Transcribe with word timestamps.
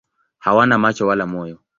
Hawana 0.39 0.77
macho 0.77 1.07
wala 1.07 1.25
moyo. 1.25 1.59